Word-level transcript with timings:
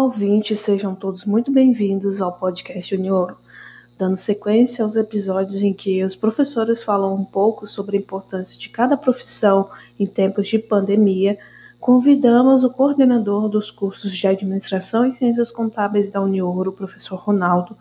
Olá, 0.00 0.06
ouvintes, 0.06 0.60
sejam 0.60 0.94
todos 0.94 1.26
muito 1.26 1.52
bem-vindos 1.52 2.22
ao 2.22 2.32
podcast 2.32 2.94
Unioro, 2.94 3.36
dando 3.98 4.16
sequência 4.16 4.82
aos 4.82 4.96
episódios 4.96 5.62
em 5.62 5.74
que 5.74 6.02
os 6.02 6.16
professores 6.16 6.82
falam 6.82 7.14
um 7.14 7.22
pouco 7.22 7.66
sobre 7.66 7.98
a 7.98 8.00
importância 8.00 8.58
de 8.58 8.70
cada 8.70 8.96
profissão 8.96 9.68
em 9.98 10.06
tempos 10.06 10.48
de 10.48 10.58
pandemia. 10.58 11.38
Convidamos 11.78 12.64
o 12.64 12.70
coordenador 12.70 13.46
dos 13.50 13.70
cursos 13.70 14.16
de 14.16 14.26
Administração 14.26 15.04
e 15.04 15.12
Ciências 15.12 15.50
Contábeis 15.50 16.10
da 16.10 16.22
Unioro, 16.22 16.70
o 16.70 16.74
professor 16.74 17.16
Ronaldo, 17.16 17.76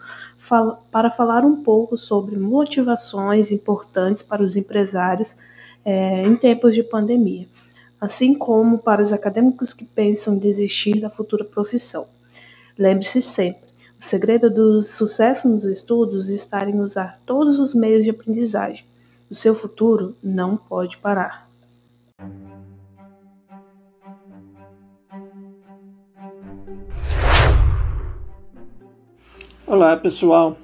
para 0.91 1.09
falar 1.09 1.45
um 1.45 1.63
pouco 1.63 1.97
sobre 1.97 2.37
motivações 2.37 3.49
importantes 3.49 4.21
para 4.21 4.43
os 4.43 4.57
empresários 4.57 5.37
é, 5.85 6.27
em 6.27 6.35
tempos 6.35 6.75
de 6.75 6.83
pandemia 6.83 7.47
assim 7.99 8.33
como 8.33 8.77
para 8.77 9.01
os 9.01 9.11
acadêmicos 9.11 9.73
que 9.73 9.85
pensam 9.85 10.35
em 10.35 10.39
desistir 10.39 10.99
da 10.99 11.09
futura 11.09 11.43
profissão. 11.43 12.07
Lembre-se 12.77 13.21
sempre: 13.21 13.69
o 13.99 14.03
segredo 14.03 14.49
do 14.49 14.83
sucesso 14.83 15.49
nos 15.49 15.65
estudos 15.65 16.29
está 16.29 16.67
em 16.69 16.79
usar 16.79 17.19
todos 17.25 17.59
os 17.59 17.73
meios 17.73 18.03
de 18.03 18.09
aprendizagem. 18.09 18.85
O 19.29 19.35
seu 19.35 19.53
futuro 19.53 20.15
não 20.23 20.55
pode 20.55 20.97
parar. 20.97 21.49
Olá, 29.67 29.95
pessoal. 29.95 30.57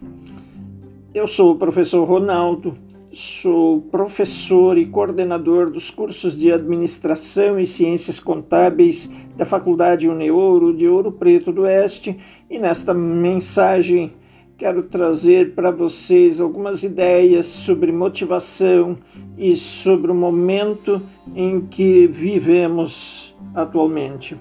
Eu 1.14 1.28
sou 1.28 1.52
o 1.52 1.58
professor 1.58 2.04
Ronaldo 2.06 2.76
sou 3.16 3.80
professor 3.80 4.78
e 4.78 4.86
coordenador 4.86 5.70
dos 5.70 5.90
cursos 5.90 6.36
de 6.36 6.52
Administração 6.52 7.58
e 7.58 7.66
Ciências 7.66 8.20
Contábeis 8.20 9.10
da 9.38 9.46
Faculdade 9.46 10.10
Uneouro 10.10 10.76
de 10.76 10.86
Ouro 10.86 11.14
Preto 11.14 11.54
do 11.54 11.62
Oeste 11.62 12.18
e 12.50 12.60
nesta 12.60 12.94
mensagem 12.94 14.12
quero 14.58 14.84
trazer 14.84 15.56
para 15.56 15.72
vocês 15.72 16.42
algumas 16.42 16.84
ideias 16.84 17.46
sobre 17.46 17.90
motivação 17.90 18.98
e 19.38 19.56
sobre 19.56 20.12
o 20.12 20.16
momento 20.16 21.02
em 21.34 21.62
que 21.62 22.08
vivemos 22.08 23.34
atualmente. 23.54 24.38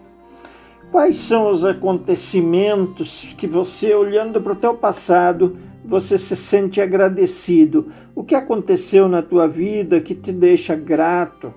Quais 0.91 1.15
são 1.15 1.49
os 1.49 1.65
acontecimentos 1.65 3.35
que 3.39 3.47
você, 3.47 3.95
olhando 3.95 4.41
para 4.41 4.53
o 4.53 4.57
teu 4.57 4.75
passado, 4.75 5.57
você 5.85 6.17
se 6.17 6.35
sente 6.35 6.81
agradecido? 6.81 7.93
O 8.15 8.25
que 8.25 8.35
aconteceu 8.35 9.09
na 9.09 9.21
tua 9.21 9.47
vida 9.47 10.01
que 10.01 10.15
te 10.15 10.33
deixa 10.33 10.75
grato? 10.75 11.53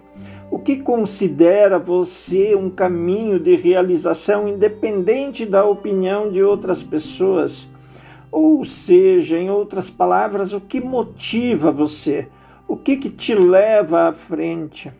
O 0.51 0.59
que 0.59 0.77
considera 0.77 1.79
você 1.79 2.55
um 2.55 2.69
caminho 2.69 3.39
de 3.39 3.55
realização 3.55 4.47
independente 4.47 5.45
da 5.45 5.65
opinião 5.65 6.29
de 6.29 6.43
outras 6.43 6.83
pessoas? 6.83 7.67
Ou 8.31 8.65
seja, 8.65 9.37
em 9.37 9.49
outras 9.49 9.89
palavras, 9.89 10.53
o 10.53 10.59
que 10.59 10.81
motiva 10.81 11.71
você? 11.71 12.27
O 12.67 12.75
que, 12.75 12.97
que 12.97 13.09
te 13.09 13.33
leva 13.33 14.09
à 14.09 14.13
frente? 14.13 14.91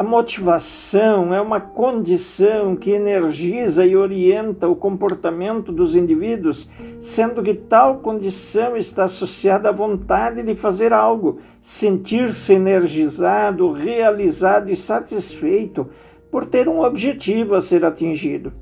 A 0.00 0.02
motivação 0.02 1.34
é 1.34 1.42
uma 1.42 1.60
condição 1.60 2.74
que 2.74 2.90
energiza 2.90 3.84
e 3.84 3.94
orienta 3.94 4.66
o 4.66 4.74
comportamento 4.74 5.70
dos 5.70 5.94
indivíduos, 5.94 6.70
sendo 6.98 7.42
que 7.42 7.52
tal 7.52 7.98
condição 7.98 8.78
está 8.78 9.04
associada 9.04 9.68
à 9.68 9.72
vontade 9.72 10.42
de 10.42 10.54
fazer 10.54 10.94
algo, 10.94 11.36
sentir-se 11.60 12.54
energizado, 12.54 13.70
realizado 13.70 14.70
e 14.70 14.74
satisfeito 14.74 15.86
por 16.30 16.46
ter 16.46 16.66
um 16.66 16.80
objetivo 16.80 17.54
a 17.54 17.60
ser 17.60 17.84
atingido. 17.84 18.54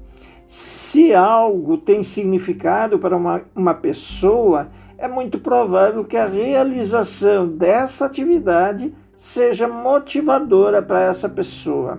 Se 0.45 1.15
algo 1.15 1.79
tem 1.79 2.03
significado 2.03 2.99
para 2.99 3.17
uma, 3.17 3.43
uma 3.55 3.75
pessoa, 3.75 4.71
é 4.99 5.07
muito 5.07 5.39
provável 5.39 6.05
que 6.05 6.17
a 6.17 6.27
realização 6.27 7.47
dessa 7.47 8.07
atividade 8.07 8.93
seja 9.19 9.67
motivadora 9.67 10.81
para 10.81 11.03
essa 11.03 11.29
pessoa. 11.29 11.99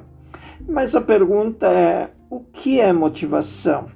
Mas 0.66 0.96
a 0.96 1.02
pergunta 1.02 1.68
é: 1.68 2.12
o 2.30 2.40
que 2.40 2.80
é 2.80 2.94
motivação? 2.94 3.88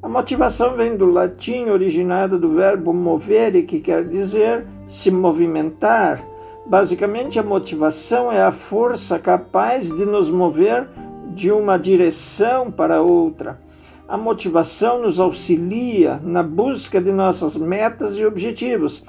A 0.00 0.08
motivação 0.08 0.76
vem 0.76 0.96
do 0.96 1.06
latim 1.06 1.64
originado 1.64 2.38
do 2.38 2.50
verbo 2.52 2.94
movere, 2.94 3.64
que 3.64 3.80
quer 3.80 4.06
dizer 4.06 4.64
se 4.86 5.10
movimentar. 5.10 6.24
Basicamente, 6.64 7.40
a 7.40 7.42
motivação 7.42 8.30
é 8.30 8.40
a 8.40 8.52
força 8.52 9.18
capaz 9.18 9.90
de 9.90 10.06
nos 10.06 10.30
mover 10.30 10.88
de 11.34 11.50
uma 11.50 11.76
direção 11.76 12.70
para 12.70 13.02
outra. 13.02 13.58
A 14.06 14.16
motivação 14.16 15.02
nos 15.02 15.18
auxilia 15.18 16.20
na 16.22 16.42
busca 16.42 17.00
de 17.00 17.10
nossas 17.10 17.56
metas 17.56 18.16
e 18.16 18.24
objetivos, 18.24 19.02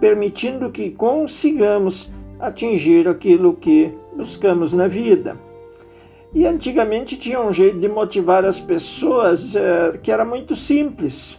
permitindo 0.00 0.70
que 0.70 0.90
consigamos 0.90 2.08
atingir 2.38 3.08
aquilo 3.08 3.54
que 3.54 3.92
buscamos 4.16 4.72
na 4.72 4.86
vida. 4.86 5.38
E 6.34 6.46
antigamente 6.46 7.16
tinha 7.16 7.40
um 7.40 7.52
jeito 7.52 7.78
de 7.78 7.88
motivar 7.88 8.44
as 8.44 8.60
pessoas 8.60 9.54
uh, 9.54 9.98
que 10.02 10.12
era 10.12 10.24
muito 10.24 10.54
simples. 10.54 11.32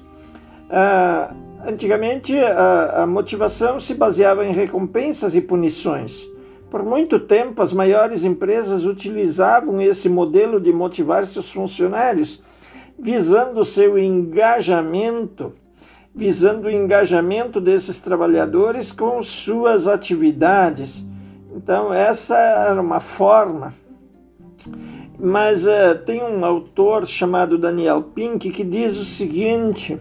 Uh, 0.69 1.35
antigamente 1.65 2.37
a, 2.37 3.03
a 3.03 3.07
motivação 3.07 3.79
se 3.79 3.93
baseava 3.93 4.45
em 4.45 4.51
recompensas 4.51 5.35
e 5.35 5.41
punições. 5.41 6.27
Por 6.69 6.83
muito 6.83 7.19
tempo, 7.19 7.61
as 7.61 7.73
maiores 7.73 8.23
empresas 8.23 8.85
utilizavam 8.85 9.81
esse 9.81 10.07
modelo 10.07 10.59
de 10.59 10.71
motivar 10.71 11.25
seus 11.25 11.51
funcionários, 11.51 12.41
visando 12.97 13.63
seu 13.63 13.97
engajamento 13.97 15.53
visando 16.19 16.67
o 16.67 16.69
engajamento 16.69 17.61
desses 17.61 17.97
trabalhadores 17.97 18.91
com 18.91 19.23
suas 19.23 19.87
atividades. 19.87 21.05
Então, 21.55 21.93
essa 21.93 22.35
era 22.37 22.81
uma 22.81 22.99
forma. 22.99 23.73
Mas 25.17 25.65
uh, 25.65 25.97
tem 26.05 26.21
um 26.21 26.43
autor 26.43 27.07
chamado 27.07 27.57
Daniel 27.57 28.03
Pink 28.03 28.51
que 28.51 28.65
diz 28.65 28.97
o 28.97 29.05
seguinte: 29.05 29.97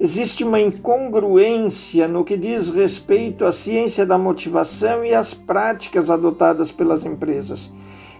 existe 0.00 0.44
uma 0.44 0.58
incongruência 0.58 2.08
no 2.08 2.24
que 2.24 2.38
diz 2.38 2.70
respeito 2.70 3.44
à 3.44 3.52
ciência 3.52 4.06
da 4.06 4.16
motivação 4.16 5.04
e 5.04 5.12
às 5.12 5.34
práticas 5.34 6.08
adotadas 6.10 6.72
pelas 6.72 7.04
empresas. 7.04 7.70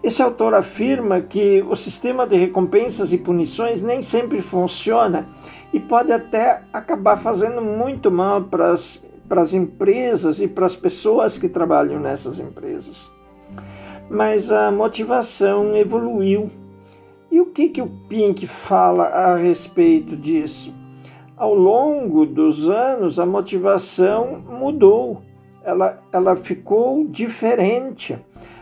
Esse 0.02 0.22
autor 0.22 0.54
afirma 0.54 1.20
que 1.20 1.62
o 1.68 1.76
sistema 1.76 2.26
de 2.26 2.34
recompensas 2.34 3.12
e 3.12 3.18
punições 3.18 3.82
nem 3.82 4.00
sempre 4.00 4.40
funciona 4.40 5.28
e 5.74 5.78
pode 5.78 6.10
até 6.10 6.62
acabar 6.72 7.18
fazendo 7.18 7.60
muito 7.60 8.10
mal 8.10 8.44
para 8.44 8.72
as, 8.72 9.54
empresas 9.54 10.40
e 10.40 10.48
para 10.48 10.64
as 10.64 10.74
pessoas 10.74 11.38
que 11.38 11.50
trabalham 11.50 12.00
nessas 12.00 12.38
empresas. 12.38 13.10
Mas 14.08 14.50
a 14.50 14.72
motivação 14.72 15.76
evoluiu. 15.76 16.50
E 17.30 17.38
o 17.38 17.46
que, 17.46 17.68
que 17.68 17.82
o 17.82 17.86
Pink 18.08 18.46
fala 18.46 19.04
a 19.04 19.36
respeito 19.36 20.16
disso? 20.16 20.74
Ao 21.36 21.54
longo 21.54 22.24
dos 22.26 22.68
anos, 22.68 23.18
a 23.18 23.26
motivação 23.26 24.42
mudou, 24.48 25.22
ela, 25.62 26.02
ela 26.10 26.34
ficou 26.36 27.06
diferente. 27.06 28.18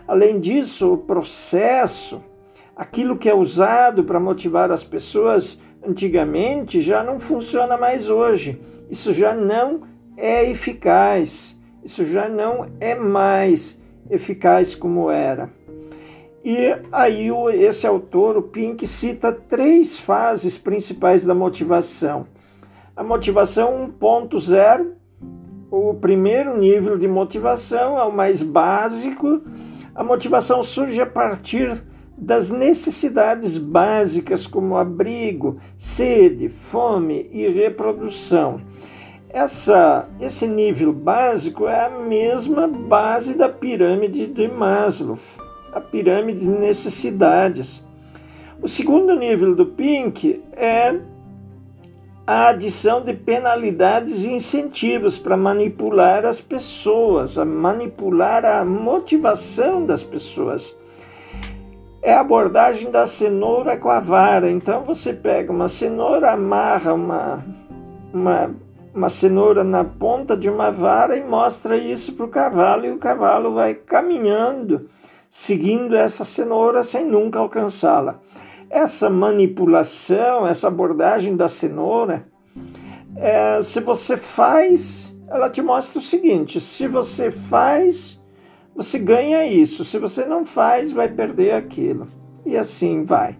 Além 0.08 0.40
disso, 0.40 0.94
o 0.94 0.96
processo, 0.96 2.24
aquilo 2.74 3.18
que 3.18 3.28
é 3.28 3.34
usado 3.34 4.02
para 4.02 4.18
motivar 4.18 4.72
as 4.72 4.82
pessoas, 4.82 5.58
antigamente 5.86 6.80
já 6.80 7.04
não 7.04 7.20
funciona 7.20 7.76
mais 7.76 8.08
hoje. 8.08 8.58
Isso 8.90 9.12
já 9.12 9.34
não 9.34 9.82
é 10.16 10.48
eficaz. 10.50 11.54
Isso 11.84 12.06
já 12.06 12.26
não 12.26 12.66
é 12.80 12.94
mais 12.94 13.78
eficaz 14.10 14.74
como 14.74 15.10
era. 15.10 15.50
E 16.42 16.56
aí 16.90 17.28
esse 17.62 17.86
autor, 17.86 18.38
o 18.38 18.42
Pink, 18.42 18.86
cita 18.86 19.30
três 19.30 19.98
fases 19.98 20.56
principais 20.56 21.26
da 21.26 21.34
motivação. 21.34 22.26
A 22.96 23.04
motivação 23.04 23.92
1.0, 24.00 24.92
o 25.70 25.92
primeiro 25.94 26.56
nível 26.56 26.96
de 26.96 27.06
motivação 27.06 27.98
é 27.98 28.04
o 28.04 28.12
mais 28.12 28.42
básico. 28.42 29.42
A 29.98 30.04
motivação 30.04 30.62
surge 30.62 31.00
a 31.00 31.06
partir 31.06 31.82
das 32.16 32.52
necessidades 32.52 33.58
básicas 33.58 34.46
como 34.46 34.76
abrigo, 34.76 35.58
sede, 35.76 36.48
fome 36.48 37.28
e 37.32 37.48
reprodução. 37.48 38.60
Essa, 39.28 40.08
esse 40.20 40.46
nível 40.46 40.92
básico 40.92 41.66
é 41.66 41.86
a 41.86 41.90
mesma 41.90 42.68
base 42.68 43.34
da 43.34 43.48
pirâmide 43.48 44.28
de 44.28 44.46
Maslow, 44.46 45.18
a 45.72 45.80
pirâmide 45.80 46.38
de 46.38 46.48
necessidades. 46.48 47.84
O 48.62 48.68
segundo 48.68 49.16
nível 49.16 49.52
do 49.56 49.66
Pink 49.66 50.40
é 50.52 50.94
a 52.28 52.48
adição 52.48 53.00
de 53.00 53.14
penalidades 53.14 54.22
e 54.22 54.28
incentivos 54.28 55.16
para 55.16 55.34
manipular 55.34 56.26
as 56.26 56.42
pessoas, 56.42 57.38
a 57.38 57.44
manipular 57.46 58.44
a 58.44 58.62
motivação 58.66 59.86
das 59.86 60.02
pessoas. 60.02 60.76
é 62.02 62.12
a 62.12 62.20
abordagem 62.20 62.90
da 62.90 63.06
cenoura 63.06 63.78
com 63.78 63.88
a 63.88 63.98
vara. 63.98 64.50
Então 64.50 64.84
você 64.84 65.14
pega 65.14 65.50
uma 65.50 65.68
cenoura, 65.68 66.32
amarra 66.32 66.92
uma, 66.92 67.42
uma, 68.12 68.54
uma 68.94 69.08
cenoura 69.08 69.64
na 69.64 69.82
ponta 69.82 70.36
de 70.36 70.50
uma 70.50 70.70
vara 70.70 71.16
e 71.16 71.24
mostra 71.24 71.78
isso 71.78 72.12
para 72.12 72.26
o 72.26 72.28
cavalo, 72.28 72.84
e 72.84 72.90
o 72.90 72.98
cavalo 72.98 73.54
vai 73.54 73.72
caminhando, 73.72 74.86
seguindo 75.30 75.96
essa 75.96 76.24
cenoura 76.24 76.82
sem 76.82 77.06
nunca 77.06 77.38
alcançá-la. 77.38 78.20
Essa 78.70 79.08
manipulação, 79.08 80.46
essa 80.46 80.68
abordagem 80.68 81.36
da 81.36 81.48
cenoura, 81.48 82.26
é, 83.16 83.60
se 83.62 83.80
você 83.80 84.16
faz, 84.16 85.14
ela 85.28 85.48
te 85.48 85.62
mostra 85.62 85.98
o 85.98 86.02
seguinte: 86.02 86.60
se 86.60 86.86
você 86.86 87.30
faz 87.30 88.18
você 88.78 88.96
ganha 88.96 89.44
isso. 89.44 89.84
Se 89.84 89.98
você 89.98 90.24
não 90.24 90.44
faz, 90.44 90.92
vai 90.92 91.08
perder 91.08 91.50
aquilo. 91.50 92.06
E 92.46 92.56
assim 92.56 93.02
vai. 93.02 93.36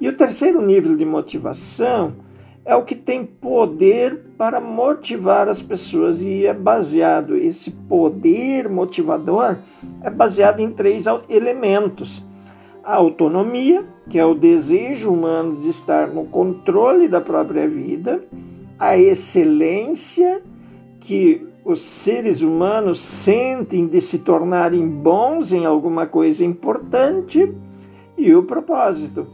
E 0.00 0.08
o 0.08 0.16
terceiro 0.16 0.62
nível 0.62 0.96
de 0.96 1.04
motivação 1.04 2.16
é 2.64 2.74
o 2.74 2.82
que 2.82 2.94
tem 2.94 3.26
poder 3.26 4.22
para 4.38 4.58
motivar 4.58 5.50
as 5.50 5.60
pessoas 5.60 6.22
e 6.22 6.46
é 6.46 6.54
baseado 6.54 7.36
esse 7.36 7.70
poder 7.70 8.70
motivador 8.70 9.58
é 10.02 10.08
baseado 10.08 10.60
em 10.60 10.70
três 10.70 11.04
elementos: 11.28 12.24
a 12.84 12.94
autonomia, 12.94 13.84
que 14.08 14.18
é 14.18 14.24
o 14.24 14.34
desejo 14.34 15.12
humano 15.12 15.60
de 15.60 15.68
estar 15.68 16.08
no 16.08 16.24
controle 16.24 17.08
da 17.08 17.20
própria 17.20 17.68
vida, 17.68 18.22
a 18.78 18.96
excelência, 18.96 20.42
que 20.98 21.46
os 21.64 21.80
seres 21.80 22.40
humanos 22.40 22.98
sentem 22.98 23.86
de 23.86 24.00
se 24.00 24.18
tornarem 24.18 24.86
bons 24.86 25.52
em 25.52 25.66
alguma 25.66 26.06
coisa 26.06 26.44
importante 26.44 27.52
e 28.16 28.34
o 28.34 28.42
propósito. 28.42 29.26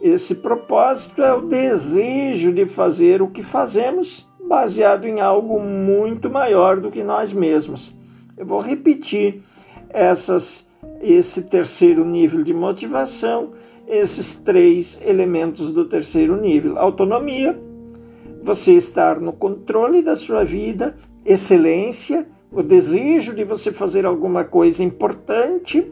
Esse 0.00 0.36
propósito 0.36 1.22
é 1.22 1.32
o 1.32 1.42
desejo 1.42 2.52
de 2.52 2.64
fazer 2.64 3.20
o 3.20 3.28
que 3.28 3.42
fazemos 3.42 4.26
baseado 4.48 5.06
em 5.06 5.20
algo 5.20 5.60
muito 5.60 6.30
maior 6.30 6.80
do 6.80 6.90
que 6.90 7.02
nós 7.02 7.32
mesmos. 7.32 7.94
Eu 8.36 8.46
vou 8.46 8.60
repetir 8.60 9.42
essas, 9.90 10.66
esse 11.00 11.42
terceiro 11.42 12.04
nível 12.04 12.42
de 12.42 12.52
motivação, 12.52 13.52
esses 13.86 14.36
três 14.36 15.00
elementos 15.04 15.72
do 15.72 15.84
terceiro 15.84 16.40
nível: 16.40 16.78
autonomia, 16.78 17.58
você 18.42 18.74
estar 18.74 19.20
no 19.20 19.32
controle 19.32 20.02
da 20.02 20.14
sua 20.14 20.44
vida 20.44 20.94
excelência, 21.24 22.26
o 22.52 22.62
desejo 22.62 23.34
de 23.34 23.44
você 23.44 23.72
fazer 23.72 24.06
alguma 24.06 24.44
coisa 24.44 24.82
importante 24.82 25.84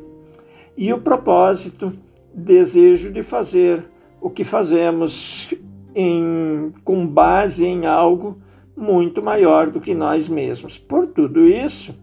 e 0.77 0.93
o 0.93 1.01
propósito, 1.01 1.93
desejo 2.33 3.13
de 3.13 3.23
fazer 3.23 3.85
o 4.21 4.31
que 4.31 4.45
fazemos 4.45 5.53
em, 5.95 6.73
com 6.85 7.07
base 7.07 7.65
em 7.65 7.87
algo 7.87 8.39
muito 8.77 9.23
maior 9.23 9.71
do 9.71 9.81
que 9.81 9.95
nós 9.95 10.29
mesmos. 10.29 10.79
Por 10.79 11.07
tudo 11.07 11.47
isso, 11.47 11.95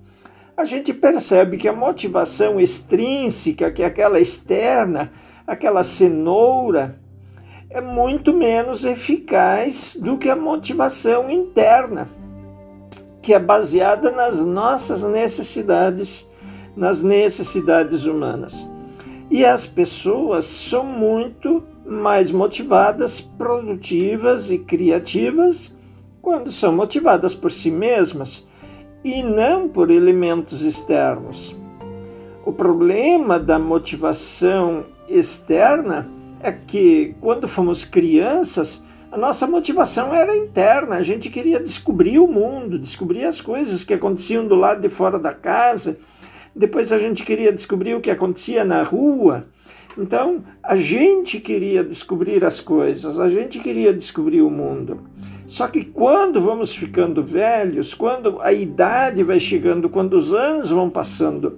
a 0.57 0.63
gente 0.63 0.93
percebe 0.93 1.57
que 1.57 1.67
a 1.67 1.73
motivação 1.73 2.59
extrínseca, 2.59 3.71
que 3.71 3.83
é 3.83 3.85
aquela 3.85 4.19
externa, 4.19 5.11
aquela 5.45 5.83
cenoura, 5.83 6.99
é 7.69 7.81
muito 7.81 8.33
menos 8.33 8.85
eficaz 8.85 9.97
do 9.99 10.17
que 10.17 10.29
a 10.29 10.35
motivação 10.35 11.29
interna 11.29 12.07
que 13.25 13.33
é 13.33 13.39
baseada 13.39 14.11
nas 14.11 14.39
nossas 14.45 15.01
necessidades, 15.01 16.27
nas 16.75 17.01
necessidades 17.01 18.05
humanas. 18.05 18.67
E 19.31 19.43
as 19.43 19.65
pessoas 19.65 20.45
são 20.45 20.85
muito 20.85 21.63
mais 21.83 22.29
motivadas, 22.29 23.19
produtivas 23.19 24.51
e 24.51 24.59
criativas 24.59 25.73
quando 26.21 26.51
são 26.51 26.71
motivadas 26.71 27.33
por 27.33 27.51
si 27.51 27.71
mesmas 27.71 28.45
e 29.05 29.21
não 29.21 29.69
por 29.69 29.91
elementos 29.91 30.63
externos. 30.63 31.55
O 32.43 32.51
problema 32.51 33.37
da 33.37 33.59
motivação 33.59 34.83
externa 35.07 36.09
é 36.39 36.51
que, 36.51 37.15
quando 37.21 37.47
fomos 37.47 37.85
crianças, 37.85 38.81
a 39.11 39.17
nossa 39.17 39.45
motivação 39.45 40.11
era 40.11 40.35
interna, 40.35 40.95
a 40.95 41.03
gente 41.03 41.29
queria 41.29 41.59
descobrir 41.59 42.17
o 42.17 42.27
mundo, 42.27 42.79
descobrir 42.79 43.25
as 43.25 43.39
coisas 43.39 43.83
que 43.83 43.93
aconteciam 43.93 44.47
do 44.47 44.55
lado 44.55 44.81
de 44.81 44.89
fora 44.89 45.19
da 45.19 45.33
casa. 45.33 45.97
Depois 46.55 46.91
a 46.91 46.97
gente 46.97 47.23
queria 47.23 47.53
descobrir 47.53 47.93
o 47.93 48.01
que 48.01 48.09
acontecia 48.09 48.65
na 48.65 48.81
rua. 48.81 49.45
Então, 49.95 50.43
a 50.63 50.75
gente 50.75 51.39
queria 51.39 51.83
descobrir 51.83 52.43
as 52.43 52.59
coisas, 52.59 53.19
a 53.19 53.29
gente 53.29 53.59
queria 53.59 53.93
descobrir 53.93 54.41
o 54.41 54.49
mundo. 54.49 55.01
Só 55.47 55.68
que 55.68 55.86
quando 55.86 56.42
vamos 56.42 56.75
ficando 56.75 57.24
velhos, 57.24 57.94
quando 57.94 58.42
a 58.42 58.51
idade 58.51 59.24
vai 59.24 59.39
chegando, 59.39 59.89
quando 59.89 60.15
os 60.15 60.33
anos 60.33 60.71
vão 60.71 60.89
passando, 60.89 61.56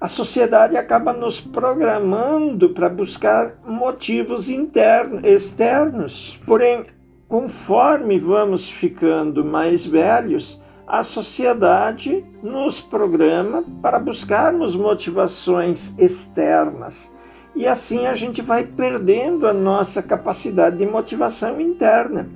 a 0.00 0.08
sociedade 0.08 0.76
acaba 0.76 1.12
nos 1.12 1.40
programando 1.40 2.70
para 2.70 2.90
buscar 2.90 3.54
motivos 3.66 4.50
internos, 4.50 5.24
externos. 5.24 6.38
Porém, 6.46 6.84
conforme 7.26 8.18
vamos 8.18 8.68
ficando 8.68 9.42
mais 9.42 9.86
velhos, 9.86 10.60
a 10.86 11.02
sociedade 11.02 12.22
nos 12.42 12.78
programa 12.78 13.64
para 13.80 13.98
buscarmos 13.98 14.76
motivações 14.76 15.94
externas. 15.98 17.10
E 17.56 17.66
assim 17.66 18.06
a 18.06 18.12
gente 18.12 18.42
vai 18.42 18.64
perdendo 18.64 19.46
a 19.46 19.54
nossa 19.54 20.02
capacidade 20.02 20.76
de 20.76 20.86
motivação 20.86 21.58
interna. 21.60 22.28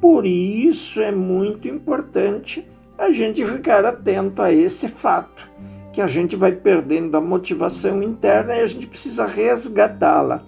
Por 0.00 0.26
isso 0.26 1.00
é 1.00 1.10
muito 1.10 1.66
importante 1.66 2.66
a 2.96 3.10
gente 3.10 3.44
ficar 3.44 3.84
atento 3.84 4.42
a 4.42 4.52
esse 4.52 4.88
fato 4.88 5.48
que 5.92 6.00
a 6.00 6.06
gente 6.06 6.36
vai 6.36 6.52
perdendo 6.52 7.16
a 7.16 7.20
motivação 7.20 8.02
interna 8.02 8.54
e 8.54 8.60
a 8.60 8.66
gente 8.66 8.86
precisa 8.86 9.26
resgatá-la. 9.26 10.42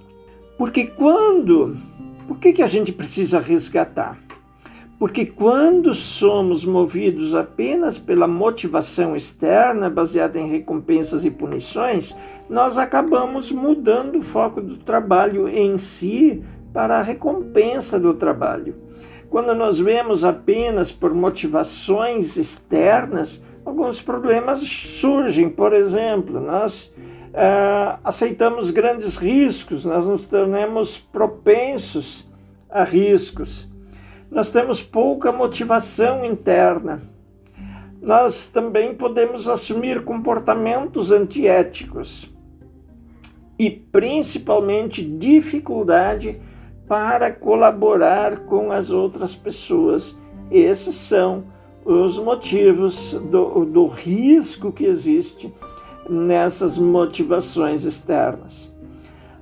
Porque 0.56 0.86
quando. 0.86 1.76
Por 2.28 2.38
que, 2.38 2.52
que 2.52 2.62
a 2.62 2.66
gente 2.66 2.92
precisa 2.92 3.40
resgatar? 3.40 4.16
Porque 5.00 5.24
quando 5.24 5.94
somos 5.94 6.64
movidos 6.64 7.34
apenas 7.34 7.98
pela 7.98 8.28
motivação 8.28 9.16
externa, 9.16 9.88
baseada 9.88 10.38
em 10.38 10.46
recompensas 10.46 11.24
e 11.24 11.30
punições, 11.30 12.14
nós 12.48 12.76
acabamos 12.76 13.50
mudando 13.50 14.18
o 14.18 14.22
foco 14.22 14.60
do 14.60 14.76
trabalho 14.76 15.48
em 15.48 15.78
si 15.78 16.44
para 16.72 16.98
a 16.98 17.02
recompensa 17.02 17.98
do 17.98 18.12
trabalho. 18.12 18.74
Quando 19.30 19.54
nós 19.54 19.78
vemos 19.78 20.24
apenas 20.24 20.90
por 20.90 21.14
motivações 21.14 22.36
externas, 22.36 23.40
alguns 23.64 24.02
problemas 24.02 24.58
surgem. 24.58 25.48
Por 25.48 25.72
exemplo, 25.72 26.40
nós 26.40 26.92
é, 27.32 27.96
aceitamos 28.02 28.72
grandes 28.72 29.16
riscos, 29.16 29.84
nós 29.84 30.04
nos 30.04 30.24
tornamos 30.24 30.98
propensos 30.98 32.28
a 32.68 32.82
riscos. 32.82 33.68
Nós 34.28 34.50
temos 34.50 34.82
pouca 34.82 35.30
motivação 35.30 36.24
interna. 36.24 37.00
Nós 38.02 38.46
também 38.46 38.96
podemos 38.96 39.48
assumir 39.48 40.02
comportamentos 40.02 41.12
antiéticos 41.12 42.28
e 43.56 43.70
principalmente 43.70 45.04
dificuldade 45.04 46.40
para 46.90 47.30
colaborar 47.30 48.38
com 48.38 48.72
as 48.72 48.90
outras 48.90 49.36
pessoas. 49.36 50.16
Esses 50.50 50.96
são 50.96 51.44
os 51.84 52.18
motivos 52.18 53.14
do, 53.14 53.64
do 53.64 53.86
risco 53.86 54.72
que 54.72 54.86
existe 54.86 55.54
nessas 56.08 56.76
motivações 56.78 57.84
externas. 57.84 58.68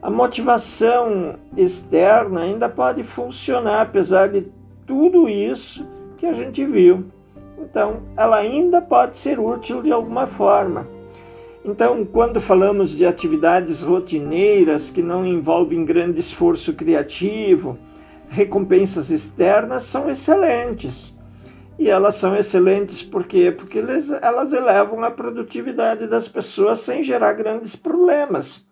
A 0.02 0.10
motivação 0.10 1.36
externa 1.56 2.42
ainda 2.42 2.68
pode 2.68 3.02
funcionar, 3.02 3.80
apesar 3.80 4.28
de 4.28 4.46
tudo 4.86 5.26
isso 5.26 5.86
que 6.18 6.26
a 6.26 6.34
gente 6.34 6.66
viu. 6.66 7.06
Então, 7.58 8.02
ela 8.14 8.36
ainda 8.36 8.82
pode 8.82 9.16
ser 9.16 9.40
útil 9.40 9.80
de 9.80 9.90
alguma 9.90 10.26
forma. 10.26 10.86
Então, 11.64 12.04
quando 12.04 12.40
falamos 12.40 12.96
de 12.96 13.04
atividades 13.04 13.82
rotineiras 13.82 14.90
que 14.90 15.02
não 15.02 15.26
envolvem 15.26 15.84
grande 15.84 16.20
esforço 16.20 16.72
criativo, 16.72 17.78
recompensas 18.28 19.10
externas 19.10 19.82
são 19.82 20.08
excelentes. 20.08 21.14
E 21.78 21.88
elas 21.88 22.16
são 22.16 22.34
excelentes 22.34 23.02
por 23.02 23.24
quê? 23.24 23.52
Porque 23.56 23.78
elas 23.78 24.52
elevam 24.52 25.02
a 25.04 25.10
produtividade 25.10 26.06
das 26.06 26.26
pessoas 26.26 26.80
sem 26.80 27.02
gerar 27.02 27.34
grandes 27.34 27.76
problemas. 27.76 28.66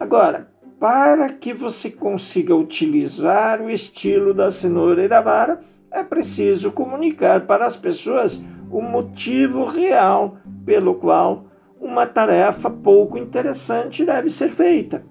Agora, 0.00 0.48
para 0.80 1.28
que 1.30 1.52
você 1.52 1.90
consiga 1.90 2.54
utilizar 2.54 3.60
o 3.60 3.68
estilo 3.68 4.32
da 4.32 4.50
cenoura 4.50 5.04
e 5.04 5.08
da 5.08 5.20
vara, 5.20 5.60
é 5.90 6.02
preciso 6.02 6.70
comunicar 6.70 7.46
para 7.46 7.66
as 7.66 7.76
pessoas 7.76 8.40
o 8.70 8.80
motivo 8.80 9.64
real 9.64 10.36
pelo 10.64 10.94
qual 10.94 11.47
uma 11.80 12.06
tarefa 12.06 12.68
pouco 12.70 13.16
interessante 13.16 14.04
deve 14.04 14.30
ser 14.30 14.50
feita. 14.50 15.02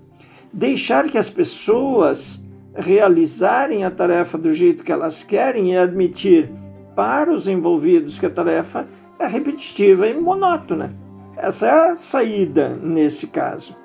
deixar 0.54 1.10
que 1.10 1.18
as 1.18 1.30
pessoas 1.30 2.42
realizarem 2.74 3.84
a 3.84 3.92
tarefa 3.92 4.38
do 4.38 4.54
jeito 4.54 4.84
que 4.84 4.92
elas 4.92 5.24
querem 5.24 5.74
e 5.74 5.78
admitir 5.78 6.50
para 6.96 7.32
os 7.32 7.48
envolvidos 7.48 8.18
que 8.18 8.26
a 8.26 8.30
tarefa 8.30 8.88
é 9.20 9.28
repetitiva 9.28 10.08
e 10.08 10.14
monótona. 10.14 10.96
Essa 11.36 11.68
é 11.68 11.90
a 11.92 11.96
saída 11.96 12.70
nesse 12.70 13.28
caso. 13.28 13.76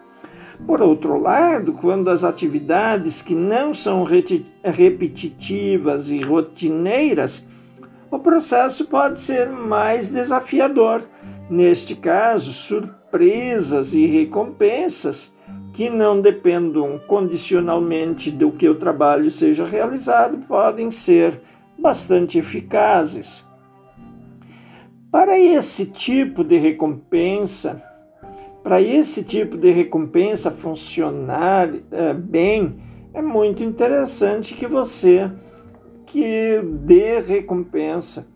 Por 0.66 0.80
outro 0.80 1.20
lado, 1.20 1.72
quando 1.72 2.08
as 2.08 2.22
atividades 2.22 3.20
que 3.20 3.34
não 3.34 3.74
são 3.74 4.04
repetitivas 4.62 6.10
e 6.10 6.20
rotineiras, 6.20 7.44
o 8.10 8.18
processo 8.18 8.86
pode 8.86 9.20
ser 9.20 9.48
mais 9.48 10.10
desafiador. 10.10 11.02
Neste 11.52 11.94
caso, 11.94 12.50
surpresas 12.50 13.92
e 13.92 14.06
recompensas 14.06 15.30
que 15.74 15.90
não 15.90 16.18
dependam 16.18 16.98
condicionalmente 17.06 18.30
do 18.30 18.50
que 18.52 18.66
o 18.66 18.74
trabalho 18.74 19.30
seja 19.30 19.66
realizado 19.66 20.38
podem 20.48 20.90
ser 20.90 21.42
bastante 21.78 22.38
eficazes. 22.38 23.44
Para 25.10 25.38
esse 25.38 25.84
tipo 25.84 26.42
de 26.42 26.56
recompensa, 26.56 27.82
para 28.62 28.80
esse 28.80 29.22
tipo 29.22 29.58
de 29.58 29.70
recompensa 29.70 30.50
funcionar 30.50 31.68
é, 31.90 32.14
bem, 32.14 32.78
é 33.12 33.20
muito 33.20 33.62
interessante 33.62 34.54
que 34.54 34.66
você 34.66 35.30
que 36.06 36.62
dê 36.62 37.20
recompensa. 37.20 38.31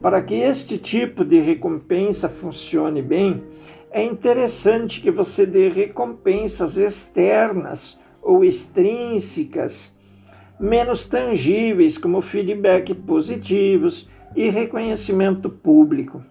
Para 0.00 0.22
que 0.22 0.34
este 0.34 0.78
tipo 0.78 1.24
de 1.24 1.40
recompensa 1.40 2.28
funcione 2.28 3.02
bem, 3.02 3.42
é 3.90 4.04
interessante 4.04 5.00
que 5.00 5.10
você 5.10 5.44
dê 5.44 5.68
recompensas 5.68 6.76
externas 6.76 7.98
ou 8.22 8.44
extrínsecas, 8.44 9.92
menos 10.60 11.04
tangíveis, 11.04 11.98
como 11.98 12.20
feedback 12.20 12.94
positivos 12.94 14.08
e 14.36 14.48
reconhecimento 14.48 15.50
público. 15.50 16.22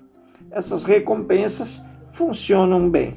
Essas 0.50 0.84
recompensas 0.84 1.84
funcionam 2.12 2.90
bem. 2.90 3.16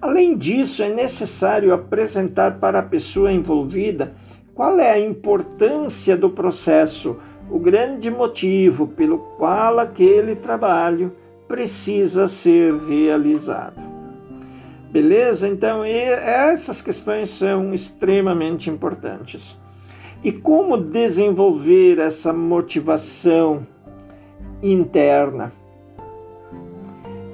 Além 0.00 0.36
disso, 0.36 0.82
é 0.82 0.88
necessário 0.88 1.72
apresentar 1.72 2.58
para 2.58 2.80
a 2.80 2.82
pessoa 2.82 3.32
envolvida 3.32 4.12
qual 4.54 4.78
é 4.80 4.90
a 4.90 4.98
importância 4.98 6.16
do 6.16 6.30
processo, 6.30 7.18
o 7.50 7.58
grande 7.58 8.10
motivo 8.10 8.86
pelo 8.86 9.18
qual 9.36 9.78
aquele 9.78 10.36
trabalho 10.36 11.12
precisa 11.46 12.28
ser 12.28 12.74
realizado. 12.74 13.82
Beleza? 14.90 15.48
Então, 15.48 15.84
essas 15.84 16.80
questões 16.80 17.30
são 17.30 17.74
extremamente 17.74 18.70
importantes. 18.70 19.56
E 20.22 20.32
como 20.32 20.76
desenvolver 20.76 21.98
essa 21.98 22.32
motivação 22.32 23.66
interna? 24.62 25.52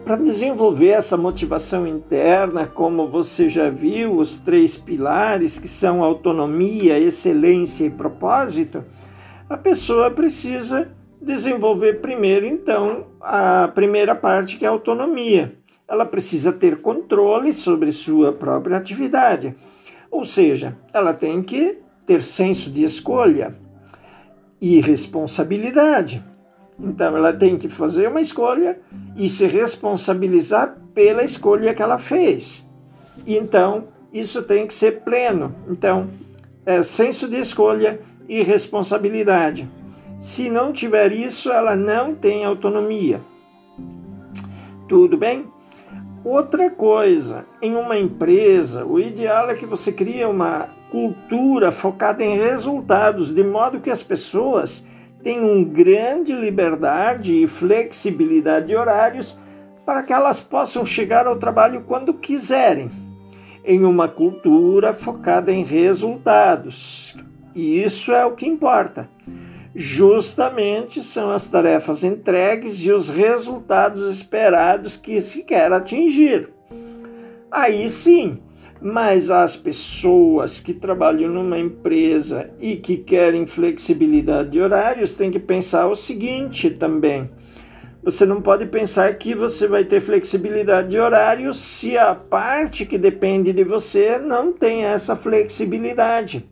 Para 0.04 0.16
desenvolver 0.16 0.90
essa 0.90 1.16
motivação 1.16 1.86
interna, 1.86 2.66
como 2.66 3.08
você 3.08 3.48
já 3.48 3.70
viu, 3.70 4.16
os 4.16 4.36
três 4.36 4.76
pilares 4.76 5.58
que 5.58 5.66
são 5.66 6.04
autonomia, 6.04 6.98
excelência 6.98 7.86
e 7.86 7.90
propósito, 7.90 8.84
a 9.48 9.56
pessoa 9.56 10.10
precisa 10.10 10.88
desenvolver 11.20 12.00
primeiro, 12.00 12.46
então, 12.46 13.06
a 13.20 13.68
primeira 13.68 14.14
parte 14.14 14.56
que 14.56 14.64
é 14.64 14.68
a 14.68 14.70
autonomia. 14.70 15.54
Ela 15.86 16.06
precisa 16.06 16.52
ter 16.52 16.80
controle 16.80 17.52
sobre 17.52 17.92
sua 17.92 18.32
própria 18.32 18.76
atividade. 18.76 19.54
Ou 20.10 20.24
seja, 20.24 20.76
ela 20.92 21.12
tem 21.12 21.42
que 21.42 21.78
ter 22.06 22.22
senso 22.22 22.70
de 22.70 22.84
escolha 22.84 23.54
e 24.60 24.80
responsabilidade. 24.80 26.22
Então, 26.78 27.16
ela 27.16 27.32
tem 27.32 27.56
que 27.56 27.68
fazer 27.68 28.08
uma 28.08 28.20
escolha 28.20 28.80
e 29.16 29.28
se 29.28 29.46
responsabilizar 29.46 30.76
pela 30.92 31.22
escolha 31.22 31.74
que 31.74 31.82
ela 31.82 31.98
fez. 31.98 32.64
Então, 33.26 33.88
isso 34.12 34.42
tem 34.42 34.66
que 34.66 34.74
ser 34.74 35.02
pleno. 35.02 35.54
Então, 35.68 36.08
é 36.66 36.82
senso 36.82 37.28
de 37.28 37.36
escolha 37.36 38.00
e 38.28 38.42
responsabilidade. 38.42 39.68
Se 40.18 40.48
não 40.48 40.72
tiver 40.72 41.12
isso, 41.12 41.50
ela 41.50 41.76
não 41.76 42.14
tem 42.14 42.44
autonomia. 42.44 43.20
Tudo 44.88 45.16
bem? 45.16 45.46
Outra 46.24 46.70
coisa, 46.70 47.44
em 47.60 47.76
uma 47.76 47.98
empresa, 47.98 48.84
o 48.86 48.98
ideal 48.98 49.50
é 49.50 49.54
que 49.54 49.66
você 49.66 49.92
crie 49.92 50.24
uma 50.24 50.68
cultura 50.90 51.70
focada 51.70 52.24
em 52.24 52.38
resultados, 52.38 53.34
de 53.34 53.44
modo 53.44 53.80
que 53.80 53.90
as 53.90 54.02
pessoas 54.02 54.84
tenham 55.22 55.64
grande 55.64 56.32
liberdade 56.32 57.42
e 57.42 57.46
flexibilidade 57.46 58.68
de 58.68 58.76
horários 58.76 59.36
para 59.84 60.02
que 60.02 60.12
elas 60.12 60.40
possam 60.40 60.84
chegar 60.84 61.26
ao 61.26 61.36
trabalho 61.36 61.82
quando 61.86 62.14
quiserem, 62.14 62.90
em 63.64 63.84
uma 63.84 64.08
cultura 64.08 64.94
focada 64.94 65.52
em 65.52 65.62
resultados. 65.62 67.16
E 67.54 67.82
isso 67.82 68.12
é 68.12 68.24
o 68.24 68.32
que 68.32 68.46
importa. 68.46 69.08
Justamente 69.74 71.02
são 71.02 71.30
as 71.30 71.46
tarefas 71.46 72.04
entregues 72.04 72.84
e 72.84 72.92
os 72.92 73.10
resultados 73.10 74.08
esperados 74.08 74.96
que 74.96 75.20
se 75.20 75.42
quer 75.42 75.72
atingir. 75.72 76.48
Aí 77.50 77.88
sim, 77.88 78.38
mas 78.80 79.30
as 79.30 79.56
pessoas 79.56 80.60
que 80.60 80.74
trabalham 80.74 81.30
numa 81.30 81.58
empresa 81.58 82.50
e 82.60 82.76
que 82.76 82.96
querem 82.96 83.46
flexibilidade 83.46 84.50
de 84.50 84.60
horários 84.60 85.14
têm 85.14 85.30
que 85.30 85.38
pensar 85.38 85.86
o 85.86 85.94
seguinte 85.94 86.70
também. 86.70 87.30
Você 88.02 88.26
não 88.26 88.42
pode 88.42 88.66
pensar 88.66 89.14
que 89.14 89.34
você 89.34 89.66
vai 89.66 89.82
ter 89.84 90.00
flexibilidade 90.00 90.88
de 90.90 90.98
horário 90.98 91.54
se 91.54 91.96
a 91.96 92.14
parte 92.14 92.84
que 92.84 92.98
depende 92.98 93.52
de 93.52 93.64
você 93.64 94.18
não 94.18 94.52
tem 94.52 94.84
essa 94.84 95.16
flexibilidade. 95.16 96.46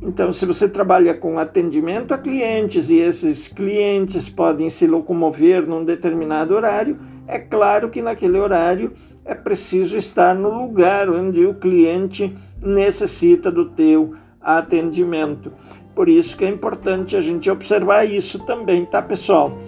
Então, 0.00 0.32
se 0.32 0.46
você 0.46 0.68
trabalha 0.68 1.12
com 1.12 1.38
atendimento 1.38 2.14
a 2.14 2.18
clientes 2.18 2.88
e 2.88 2.96
esses 2.96 3.48
clientes 3.48 4.28
podem 4.28 4.70
se 4.70 4.86
locomover 4.86 5.66
num 5.66 5.84
determinado 5.84 6.54
horário, 6.54 6.98
é 7.26 7.38
claro 7.38 7.90
que 7.90 8.00
naquele 8.00 8.38
horário 8.38 8.92
é 9.24 9.34
preciso 9.34 9.96
estar 9.96 10.34
no 10.34 10.50
lugar 10.50 11.10
onde 11.10 11.44
o 11.44 11.54
cliente 11.54 12.32
necessita 12.62 13.50
do 13.50 13.70
teu 13.70 14.14
atendimento. 14.40 15.52
Por 15.94 16.08
isso 16.08 16.36
que 16.36 16.44
é 16.44 16.48
importante 16.48 17.16
a 17.16 17.20
gente 17.20 17.50
observar 17.50 18.04
isso 18.04 18.38
também, 18.46 18.86
tá, 18.86 19.02
pessoal? 19.02 19.58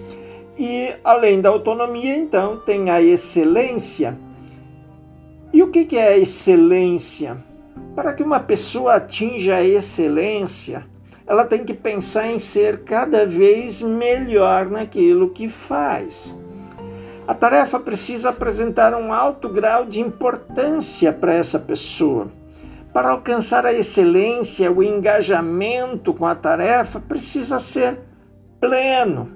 E 0.57 0.93
além 1.03 1.41
da 1.41 1.49
autonomia, 1.49 2.15
então, 2.15 2.57
tem 2.57 2.89
a 2.89 3.01
excelência. 3.01 4.17
E 5.51 5.61
o 5.61 5.69
que 5.69 5.97
é 5.97 6.07
a 6.07 6.17
excelência? 6.17 7.50
Para 7.95 8.13
que 8.13 8.23
uma 8.23 8.39
pessoa 8.39 8.95
atinja 8.95 9.55
a 9.55 9.63
excelência, 9.63 10.85
ela 11.27 11.45
tem 11.45 11.63
que 11.63 11.73
pensar 11.73 12.27
em 12.27 12.39
ser 12.39 12.83
cada 12.83 13.25
vez 13.25 13.81
melhor 13.81 14.69
naquilo 14.69 15.29
que 15.29 15.47
faz. 15.47 16.35
A 17.27 17.33
tarefa 17.33 17.79
precisa 17.79 18.29
apresentar 18.29 18.93
um 18.93 19.13
alto 19.13 19.47
grau 19.47 19.85
de 19.85 19.99
importância 19.99 21.13
para 21.13 21.33
essa 21.33 21.59
pessoa. 21.59 22.27
Para 22.93 23.11
alcançar 23.11 23.65
a 23.65 23.73
excelência, 23.73 24.71
o 24.71 24.83
engajamento 24.83 26.13
com 26.13 26.25
a 26.25 26.35
tarefa 26.35 26.99
precisa 26.99 27.59
ser 27.59 27.99
pleno. 28.59 29.31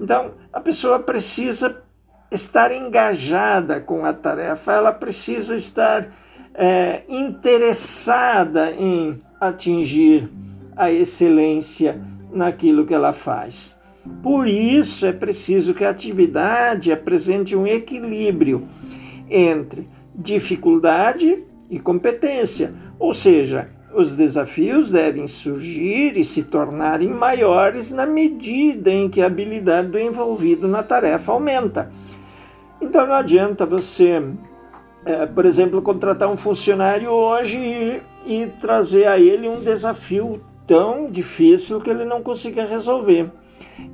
Então, 0.00 0.32
a 0.52 0.60
pessoa 0.60 0.98
precisa 1.00 1.82
estar 2.30 2.70
engajada 2.70 3.80
com 3.80 4.04
a 4.04 4.12
tarefa, 4.12 4.72
ela 4.72 4.92
precisa 4.92 5.56
estar 5.56 6.06
é, 6.62 7.04
interessada 7.08 8.70
em 8.70 9.18
atingir 9.40 10.30
a 10.76 10.92
excelência 10.92 11.98
naquilo 12.30 12.84
que 12.84 12.92
ela 12.92 13.14
faz. 13.14 13.74
Por 14.22 14.46
isso 14.46 15.06
é 15.06 15.12
preciso 15.12 15.72
que 15.72 15.84
a 15.86 15.88
atividade 15.88 16.92
apresente 16.92 17.56
um 17.56 17.66
equilíbrio 17.66 18.68
entre 19.30 19.88
dificuldade 20.14 21.46
e 21.70 21.78
competência, 21.78 22.74
ou 22.98 23.14
seja, 23.14 23.70
os 23.94 24.14
desafios 24.14 24.90
devem 24.90 25.26
surgir 25.26 26.18
e 26.18 26.24
se 26.24 26.42
tornarem 26.42 27.08
maiores 27.08 27.90
na 27.90 28.04
medida 28.04 28.90
em 28.90 29.08
que 29.08 29.22
a 29.22 29.26
habilidade 29.26 29.88
do 29.88 29.98
envolvido 29.98 30.68
na 30.68 30.82
tarefa 30.82 31.32
aumenta. 31.32 31.90
Então 32.82 33.06
não 33.06 33.14
adianta 33.14 33.64
você, 33.64 34.22
é, 35.04 35.26
por 35.26 35.46
exemplo, 35.46 35.80
contratar 35.80 36.28
um 36.28 36.36
funcionário 36.36 37.10
hoje 37.10 37.56
e, 37.56 38.02
e 38.26 38.46
trazer 38.60 39.06
a 39.06 39.18
ele 39.18 39.48
um 39.48 39.60
desafio 39.60 40.40
tão 40.66 41.10
difícil 41.10 41.80
que 41.80 41.90
ele 41.90 42.04
não 42.04 42.22
consiga 42.22 42.64
resolver. 42.64 43.30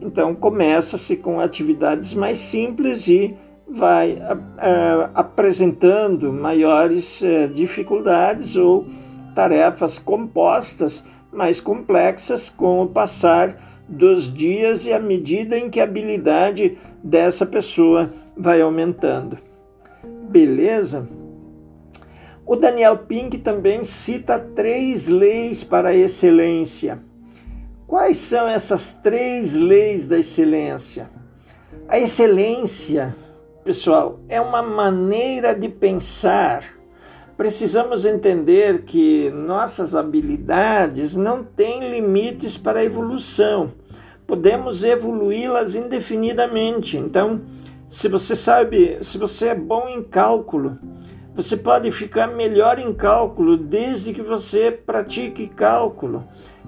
Então 0.01 0.35
começa-se 0.35 1.17
com 1.17 1.41
atividades 1.41 2.13
mais 2.13 2.39
simples 2.39 3.09
e 3.09 3.37
vai 3.69 4.19
é, 4.59 5.11
apresentando 5.15 6.33
maiores 6.33 7.23
é, 7.23 7.47
dificuldades 7.47 8.57
ou 8.57 8.87
tarefas 9.35 9.99
compostas, 9.99 11.05
mais 11.33 11.61
complexas 11.61 12.49
com 12.49 12.83
o 12.83 12.87
passar 12.87 13.57
dos 13.89 14.33
dias 14.33 14.87
e 14.87 14.93
à 14.93 14.99
medida 14.99 15.59
em 15.59 15.71
que 15.71 15.81
a 15.81 15.85
habilidade 15.85 16.79
dessa 17.03 17.47
pessoa 17.47 18.11
vai 18.37 18.61
aumentando. 18.61 19.39
Beleza? 20.28 21.09
O 22.45 22.56
Daniel 22.56 22.99
Pink 22.99 23.38
também 23.38 23.85
cita 23.85 24.38
três 24.38 25.06
leis 25.06 25.64
para 25.64 25.90
a 25.90 25.95
excelência. 25.95 26.99
Quais 27.87 28.16
são 28.18 28.49
essas 28.49 28.90
três 28.90 29.54
leis 29.54 30.06
da 30.06 30.18
excelência? 30.18 31.09
A 31.88 31.99
excelência, 31.99 33.14
pessoal, 33.64 34.18
é 34.28 34.40
uma 34.40 34.62
maneira 34.62 35.54
de 35.54 35.68
pensar. 35.68 36.64
Precisamos 37.37 38.04
entender 38.04 38.83
que 38.83 39.30
nossas 39.30 39.95
habilidades 39.95 41.14
não 41.14 41.45
têm 41.45 41.88
limites 41.88 42.56
para 42.56 42.80
a 42.80 42.85
evolução. 42.85 43.73
Podemos 44.26 44.83
evoluí-las 44.83 45.76
indefinidamente. 45.76 46.97
Então, 46.97 47.40
se 47.87 48.09
você 48.09 48.35
sabe, 48.35 48.99
se 49.02 49.16
você 49.16 49.49
é 49.49 49.55
bom 49.55 49.87
em 49.88 50.02
cálculo, 50.02 50.78
você 51.35 51.57
pode 51.57 51.90
ficar 51.90 52.28
melhor 52.28 52.78
em 52.78 52.93
cálculo 52.93 53.57
desde 53.57 54.12
que 54.12 54.23
você 54.23 54.71
pratique 54.73 55.47
cálculo. 55.47 56.25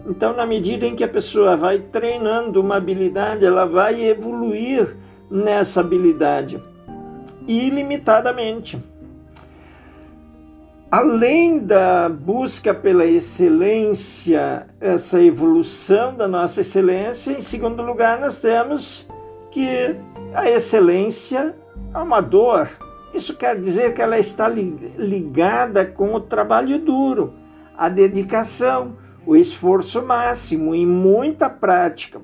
Então, 0.06 0.32
na 0.32 0.46
medida 0.46 0.86
em 0.86 0.94
que 0.94 1.02
a 1.02 1.08
pessoa 1.08 1.56
vai 1.56 1.78
treinando 1.78 2.60
uma 2.60 2.76
habilidade, 2.76 3.44
ela 3.44 3.64
vai 3.64 4.04
evoluir 4.04 4.96
nessa 5.30 5.80
habilidade 5.80 6.62
ilimitadamente. 7.46 8.78
Além 10.90 11.58
da 11.58 12.08
busca 12.08 12.72
pela 12.72 13.04
excelência, 13.04 14.66
essa 14.80 15.20
evolução 15.22 16.14
da 16.14 16.28
nossa 16.28 16.60
excelência, 16.60 17.32
em 17.32 17.40
segundo 17.40 17.82
lugar, 17.82 18.20
nós 18.20 18.38
temos 18.38 19.06
que 19.50 19.96
a 20.34 20.48
excelência 20.48 21.54
é 21.94 21.98
uma 21.98 22.20
dor. 22.20 22.68
Isso 23.12 23.36
quer 23.36 23.58
dizer 23.58 23.94
que 23.94 24.02
ela 24.02 24.18
está 24.18 24.48
ligada 24.48 25.84
com 25.84 26.14
o 26.14 26.20
trabalho 26.20 26.78
duro, 26.78 27.32
a 27.76 27.88
dedicação, 27.88 28.96
o 29.26 29.34
esforço 29.34 30.02
máximo 30.02 30.74
e 30.74 30.84
muita 30.84 31.48
prática. 31.48 32.20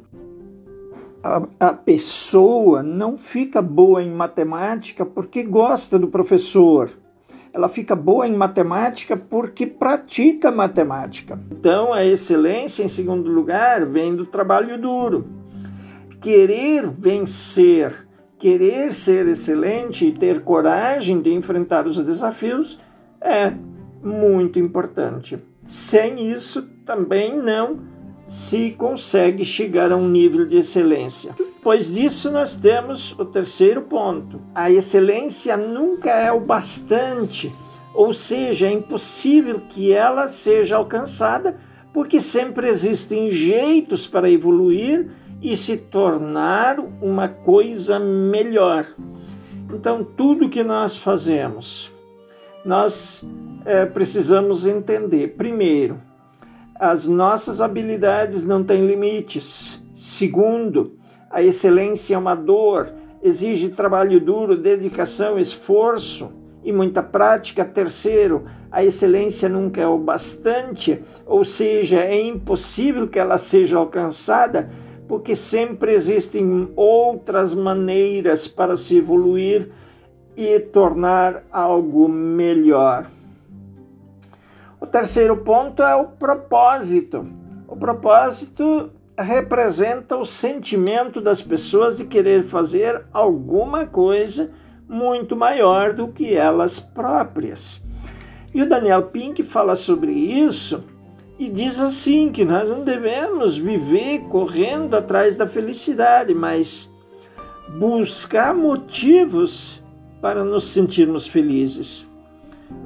A, 1.22 1.42
a, 1.68 1.72
pessoa 1.72 2.82
não 2.82 3.16
fica 3.16 3.62
boa 3.62 4.02
em 4.02 4.10
matemática 4.10 5.06
porque 5.06 5.42
gosta 5.42 5.98
do 5.98 6.08
professor. 6.08 6.90
Ela 7.50 7.68
fica 7.68 7.96
boa 7.96 8.26
em 8.26 8.34
matemática 8.34 9.16
porque 9.16 9.66
pratica 9.66 10.50
matemática. 10.50 11.40
Então, 11.50 11.94
a 11.94 12.04
excelência, 12.04 12.82
em 12.82 12.88
segundo 12.88 13.30
lugar, 13.30 13.86
vem 13.86 14.14
do 14.14 14.26
trabalho 14.26 14.78
duro. 14.78 15.43
Querer 16.24 16.88
vencer, 16.88 18.08
querer 18.38 18.94
ser 18.94 19.28
excelente 19.28 20.06
e 20.06 20.10
ter 20.10 20.40
coragem 20.40 21.20
de 21.20 21.30
enfrentar 21.30 21.86
os 21.86 22.02
desafios 22.02 22.80
é 23.20 23.52
muito 24.02 24.58
importante. 24.58 25.38
Sem 25.66 26.30
isso, 26.30 26.62
também 26.86 27.36
não 27.36 27.80
se 28.26 28.70
consegue 28.70 29.44
chegar 29.44 29.92
a 29.92 29.96
um 29.96 30.08
nível 30.08 30.46
de 30.46 30.56
excelência. 30.56 31.34
Depois 31.36 31.92
disso, 31.94 32.30
nós 32.30 32.54
temos 32.54 33.12
o 33.18 33.26
terceiro 33.26 33.82
ponto. 33.82 34.40
A 34.54 34.70
excelência 34.70 35.58
nunca 35.58 36.08
é 36.08 36.32
o 36.32 36.40
bastante, 36.40 37.52
ou 37.94 38.14
seja, 38.14 38.66
é 38.66 38.72
impossível 38.72 39.60
que 39.68 39.92
ela 39.92 40.26
seja 40.26 40.76
alcançada, 40.76 41.58
porque 41.92 42.18
sempre 42.18 42.66
existem 42.66 43.30
jeitos 43.30 44.06
para 44.06 44.30
evoluir 44.30 45.10
e 45.44 45.54
se 45.58 45.76
tornar 45.76 46.78
uma 47.02 47.28
coisa 47.28 47.98
melhor. 47.98 48.86
Então, 49.70 50.02
tudo 50.02 50.48
que 50.48 50.64
nós 50.64 50.96
fazemos, 50.96 51.92
nós 52.64 53.22
é, 53.66 53.84
precisamos 53.84 54.66
entender. 54.66 55.34
Primeiro, 55.36 56.00
as 56.74 57.06
nossas 57.06 57.60
habilidades 57.60 58.42
não 58.42 58.64
têm 58.64 58.86
limites. 58.86 59.82
Segundo, 59.94 60.94
a 61.30 61.42
excelência 61.42 62.14
é 62.14 62.18
uma 62.18 62.34
dor, 62.34 62.90
exige 63.22 63.68
trabalho 63.68 64.18
duro, 64.18 64.56
dedicação, 64.56 65.38
esforço 65.38 66.32
e 66.64 66.72
muita 66.72 67.02
prática. 67.02 67.66
Terceiro, 67.66 68.46
a 68.72 68.82
excelência 68.82 69.46
nunca 69.46 69.82
é 69.82 69.86
o 69.86 69.98
bastante, 69.98 71.02
ou 71.26 71.44
seja, 71.44 72.00
é 72.00 72.18
impossível 72.18 73.06
que 73.06 73.18
ela 73.18 73.36
seja 73.36 73.76
alcançada, 73.76 74.70
porque 75.08 75.34
sempre 75.34 75.92
existem 75.92 76.72
outras 76.74 77.54
maneiras 77.54 78.48
para 78.48 78.76
se 78.76 78.98
evoluir 78.98 79.70
e 80.36 80.58
tornar 80.58 81.44
algo 81.52 82.08
melhor. 82.08 83.06
O 84.80 84.86
terceiro 84.86 85.36
ponto 85.38 85.82
é 85.82 85.94
o 85.94 86.06
propósito. 86.06 87.26
O 87.68 87.76
propósito 87.76 88.90
representa 89.16 90.16
o 90.16 90.24
sentimento 90.24 91.20
das 91.20 91.40
pessoas 91.40 91.98
de 91.98 92.04
querer 92.04 92.42
fazer 92.42 93.04
alguma 93.12 93.86
coisa 93.86 94.50
muito 94.88 95.36
maior 95.36 95.92
do 95.92 96.08
que 96.08 96.34
elas 96.34 96.78
próprias. 96.78 97.80
E 98.52 98.62
o 98.62 98.68
Daniel 98.68 99.04
Pink 99.04 99.42
fala 99.42 99.74
sobre 99.74 100.12
isso 100.12 100.84
e 101.38 101.48
diz 101.48 101.80
assim 101.80 102.30
que 102.30 102.44
nós 102.44 102.68
não 102.68 102.84
devemos 102.84 103.56
viver 103.56 104.20
correndo 104.28 104.94
atrás 104.94 105.36
da 105.36 105.46
felicidade, 105.46 106.34
mas 106.34 106.88
buscar 107.76 108.54
motivos 108.54 109.82
para 110.20 110.44
nos 110.44 110.64
sentirmos 110.64 111.26
felizes. 111.26 112.06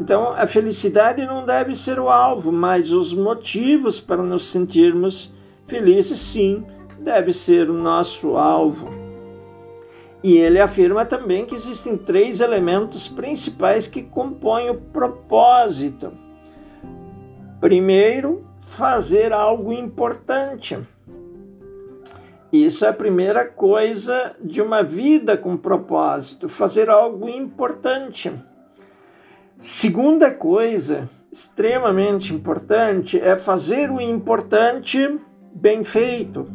Então, 0.01 0.33
a 0.33 0.47
felicidade 0.47 1.25
não 1.27 1.45
deve 1.45 1.75
ser 1.75 1.99
o 1.99 2.09
alvo, 2.09 2.51
mas 2.51 2.91
os 2.91 3.13
motivos 3.13 4.01
para 4.01 4.23
nos 4.23 4.45
sentirmos 4.51 5.31
felizes, 5.67 6.19
sim, 6.19 6.65
deve 6.99 7.33
ser 7.33 7.69
o 7.69 7.75
nosso 7.75 8.37
alvo. 8.37 8.89
E 10.23 10.37
ele 10.37 10.61
afirma 10.61 11.05
também 11.05 11.47
que 11.47 11.55
existem 11.55 11.97
três 11.97 12.41
elementos 12.41 13.07
principais 13.07 13.87
que 13.87 14.03
compõem 14.03 14.71
o 14.71 14.75
propósito. 14.75 16.13
Primeiro, 17.61 18.47
fazer 18.71 19.33
algo 19.33 19.73
importante. 19.73 20.79
Isso 22.53 22.85
é 22.85 22.89
a 22.89 22.93
primeira 22.93 23.45
coisa 23.45 24.35
de 24.41 24.63
uma 24.63 24.83
vida 24.83 25.37
com 25.37 25.57
propósito, 25.57 26.49
fazer 26.49 26.89
algo 26.89 27.29
importante. 27.29 28.33
Segunda 29.59 30.33
coisa 30.33 31.11
extremamente 31.31 32.33
importante 32.33 33.21
é 33.21 33.37
fazer 33.37 33.91
o 33.91 34.01
importante 34.01 35.19
bem 35.53 35.85
feito. 35.85 36.49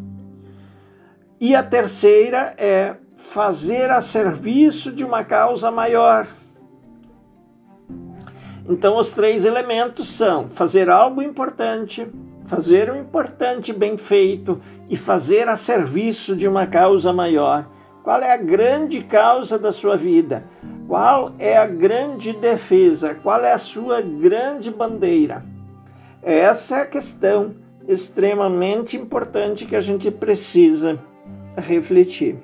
E 1.39 1.53
a 1.53 1.61
terceira 1.61 2.55
é 2.57 2.95
fazer 3.15 3.89
a 3.91 4.01
serviço 4.01 4.91
de 4.91 5.03
uma 5.03 5.23
causa 5.23 5.69
maior. 5.69 6.25
Então, 8.67 8.97
os 8.97 9.11
três 9.11 9.43
elementos 9.43 10.07
são 10.07 10.47
fazer 10.47 10.89
algo 10.89 11.21
importante, 11.21 12.07
fazer 12.45 12.89
o 12.89 12.95
importante 12.95 13.73
bem 13.73 13.97
feito 13.97 14.61
e 14.89 14.95
fazer 14.95 15.47
a 15.49 15.55
serviço 15.55 16.35
de 16.35 16.47
uma 16.47 16.65
causa 16.65 17.11
maior. 17.11 17.67
Qual 18.03 18.21
é 18.21 18.31
a 18.31 18.37
grande 18.37 19.01
causa 19.01 19.59
da 19.59 19.71
sua 19.71 19.97
vida? 19.97 20.45
Qual 20.87 21.33
é 21.39 21.57
a 21.57 21.65
grande 21.65 22.33
defesa? 22.33 23.15
Qual 23.15 23.43
é 23.43 23.53
a 23.53 23.57
sua 23.57 24.01
grande 24.01 24.71
bandeira? 24.71 25.43
Essa 26.21 26.77
é 26.77 26.81
a 26.81 26.85
questão 26.85 27.55
extremamente 27.87 28.95
importante 28.95 29.65
que 29.65 29.75
a 29.75 29.79
gente 29.81 30.09
precisa 30.09 30.99
refletir. 31.57 32.37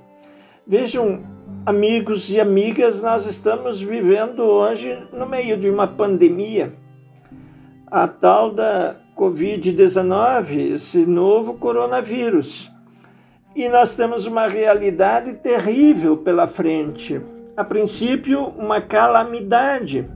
Vejam, 0.67 1.23
amigos 1.69 2.31
e 2.31 2.39
amigas, 2.39 2.99
nós 2.99 3.27
estamos 3.27 3.79
vivendo 3.79 4.39
hoje 4.39 4.97
no 5.13 5.27
meio 5.27 5.55
de 5.55 5.69
uma 5.69 5.85
pandemia, 5.85 6.73
a 7.85 8.07
tal 8.07 8.51
da 8.51 8.95
Covid-19, 9.15 10.73
esse 10.73 11.05
novo 11.05 11.59
coronavírus. 11.59 12.71
E 13.55 13.69
nós 13.69 13.93
temos 13.93 14.25
uma 14.25 14.47
realidade 14.47 15.33
terrível 15.33 16.17
pela 16.17 16.47
frente 16.47 17.21
a 17.55 17.63
princípio, 17.63 18.45
uma 18.57 18.81
calamidade. 18.81 20.09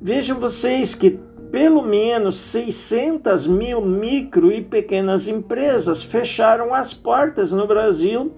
Vejam 0.00 0.40
vocês 0.40 0.96
que 0.96 1.20
pelo 1.52 1.82
menos 1.82 2.34
600 2.36 3.46
mil 3.46 3.80
micro 3.80 4.50
e 4.50 4.60
pequenas 4.60 5.28
empresas 5.28 6.02
fecharam 6.02 6.74
as 6.74 6.92
portas 6.92 7.52
no 7.52 7.64
Brasil 7.64 8.34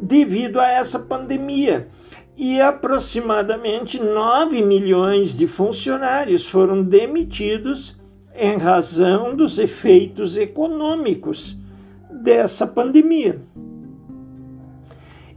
devido 0.00 0.60
a 0.60 0.68
essa 0.68 0.98
pandemia. 0.98 1.88
E 2.36 2.60
aproximadamente 2.60 4.00
9 4.00 4.60
milhões 4.62 5.34
de 5.34 5.46
funcionários 5.46 6.44
foram 6.44 6.82
demitidos 6.82 7.96
em 8.34 8.56
razão 8.56 9.36
dos 9.36 9.58
efeitos 9.58 10.36
econômicos 10.36 11.56
dessa 12.10 12.66
pandemia. 12.66 13.40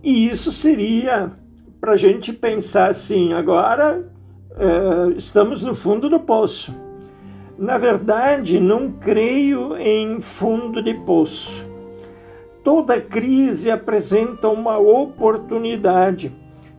E 0.03 0.27
isso 0.27 0.51
seria 0.51 1.31
para 1.79 1.91
a 1.91 1.97
gente 1.97 2.33
pensar 2.33 2.89
assim: 2.89 3.33
agora 3.33 4.09
é, 4.57 5.17
estamos 5.17 5.61
no 5.61 5.75
fundo 5.75 6.09
do 6.09 6.19
poço. 6.19 6.73
Na 7.57 7.77
verdade, 7.77 8.59
não 8.59 8.91
creio 8.91 9.75
em 9.77 10.21
fundo 10.21 10.81
de 10.81 10.93
poço. 10.93 11.66
Toda 12.67 12.99
crise 12.99 13.71
apresenta 13.71 14.49
uma 14.49 14.77
oportunidade. 14.77 16.35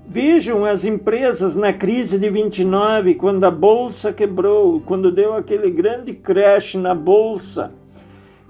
Vejam 0.07 0.67
as 0.67 0.85
empresas 0.85 1.57
na 1.57 1.73
crise 1.73 2.19
de 2.19 2.29
29, 2.29 3.15
quando 3.15 3.43
a 3.45 3.51
bolsa 3.51 4.13
quebrou, 4.13 4.83
quando 4.83 5.11
deu 5.11 5.33
aquele 5.33 5.71
grande 5.71 6.13
crash 6.13 6.75
na 6.75 6.95
bolsa, 6.95 7.73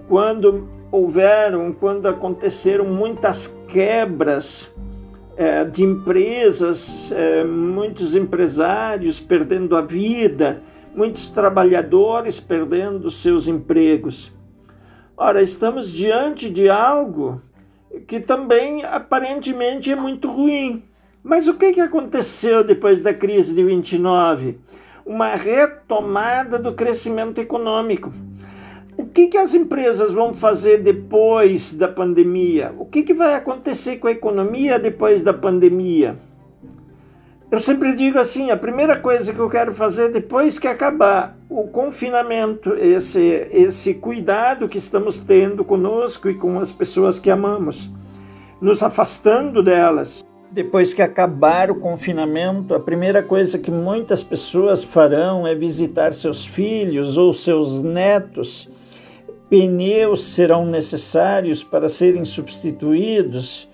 quando 0.09 0.69
houveram, 0.91 1.71
quando 1.71 2.09
aconteceram 2.09 2.87
muitas 2.87 3.57
quebras 3.69 4.73
é, 5.37 5.63
de 5.63 5.85
empresas, 5.85 7.13
é, 7.13 7.45
muitos 7.45 8.17
empresários 8.17 9.21
perdendo 9.21 9.77
a 9.77 9.81
vida, 9.81 10.61
muitos 10.93 11.29
trabalhadores 11.29 12.41
perdendo 12.41 13.09
seus 13.13 13.47
empregos. 13.47 14.37
Ora, 15.21 15.43
estamos 15.43 15.91
diante 15.91 16.49
de 16.49 16.71
algo 16.71 17.43
que 18.07 18.21
também 18.21 18.85
aparentemente 18.85 19.91
é 19.91 19.97
muito 19.97 20.29
ruim. 20.31 20.85
Mas 21.25 21.49
o 21.49 21.55
que, 21.55 21.73
que 21.73 21.81
aconteceu 21.81 22.63
depois 22.63 23.03
da 23.03 23.13
crise 23.13 23.53
de 23.53 23.65
29? 23.65 24.61
Uma 25.05 25.35
retomada 25.35 26.57
do 26.57 26.73
crescimento 26.73 27.41
econômico. 27.41 28.13
O 28.97 29.07
que, 29.07 29.27
que 29.27 29.37
as 29.37 29.55
empresas 29.55 30.13
vão 30.13 30.33
fazer 30.33 30.85
depois 30.85 31.73
da 31.73 31.89
pandemia? 31.89 32.73
O 32.79 32.87
que, 32.87 33.03
que 33.03 33.13
vai 33.13 33.35
acontecer 33.35 33.97
com 33.97 34.07
a 34.07 34.13
economia 34.13 34.79
depois 34.79 35.21
da 35.21 35.35
pandemia? 35.35 36.15
Eu 37.51 37.61
sempre 37.61 37.95
digo 37.95 38.19
assim: 38.19 38.51
a 38.51 38.57
primeira 38.57 38.97
coisa 38.97 39.33
que 39.33 39.39
eu 39.39 39.49
quero 39.49 39.73
fazer 39.73 40.11
depois 40.11 40.59
que 40.59 40.69
acabar 40.69 41.37
o 41.49 41.69
confinamento, 41.69 42.75
esse, 42.75 43.49
esse 43.51 43.95
cuidado 43.95 44.69
que 44.69 44.79
estamos 44.79 45.19
tendo 45.19 45.65
conosco 45.65 46.29
e 46.29 46.35
com 46.35 46.59
as 46.59 46.71
pessoas 46.71 47.19
que 47.19 47.31
amamos, 47.31 47.91
nos 48.61 48.83
afastando 48.83 49.63
delas. 49.63 50.25
Depois 50.51 50.95
que 50.95 51.03
acabar 51.03 51.71
o 51.71 51.79
confinamento, 51.79 52.75
a 52.75 52.81
primeira 52.81 53.23
coisa 53.23 53.59
que 53.59 53.71
muitas 53.71 54.23
pessoas 54.23 54.83
farão 54.83 55.47
é 55.47 55.55
visitar 55.55 56.15
seus 56.15 56.47
filhos 56.47 57.19
ou 57.19 57.35
seus 57.35 57.83
netos 57.83 58.71
pneus 59.49 60.25
serão 60.25 60.67
necessários 60.67 61.65
para 61.65 61.89
serem 61.89 62.25
substituídos, 62.25 63.69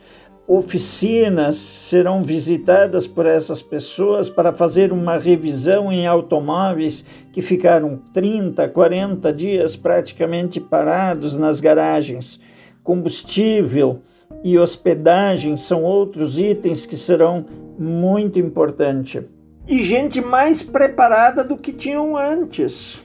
oficinas 0.46 1.56
serão 1.56 2.22
visitadas 2.22 3.06
por 3.06 3.24
essas 3.24 3.62
pessoas 3.62 4.28
para 4.28 4.52
fazer 4.52 4.92
uma 4.92 5.16
revisão 5.16 5.90
em 5.90 6.06
automóveis 6.06 7.04
que 7.32 7.40
ficaram 7.40 7.96
30, 8.12 8.68
40 8.68 9.32
dias 9.32 9.76
praticamente 9.76 10.60
parados 10.60 11.36
nas 11.36 11.60
garagens. 11.60 12.38
Combustível 12.82 14.02
e 14.44 14.58
hospedagem 14.58 15.56
são 15.56 15.82
outros 15.82 16.38
itens 16.38 16.84
que 16.84 16.96
serão 16.96 17.46
muito 17.78 18.38
importantes. 18.38 19.22
E 19.66 19.82
gente 19.82 20.20
mais 20.20 20.62
preparada 20.62 21.42
do 21.42 21.56
que 21.56 21.72
tinham 21.72 22.16
antes. 22.18 23.02